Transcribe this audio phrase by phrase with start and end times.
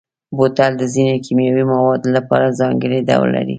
[0.37, 3.49] بوتل د ځینو کیمیاوي موادو لپاره ځانګړی ډول لري.